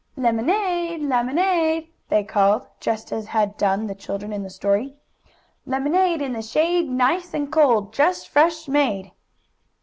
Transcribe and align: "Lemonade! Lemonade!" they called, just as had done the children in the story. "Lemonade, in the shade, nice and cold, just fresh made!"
"Lemonade! 0.17 0.99
Lemonade!" 0.99 1.91
they 2.09 2.23
called, 2.23 2.65
just 2.79 3.11
as 3.11 3.27
had 3.27 3.55
done 3.55 3.85
the 3.85 3.93
children 3.93 4.33
in 4.33 4.41
the 4.41 4.49
story. 4.49 4.95
"Lemonade, 5.67 6.23
in 6.23 6.33
the 6.33 6.41
shade, 6.41 6.89
nice 6.89 7.35
and 7.35 7.51
cold, 7.51 7.93
just 7.93 8.27
fresh 8.27 8.67
made!" 8.67 9.11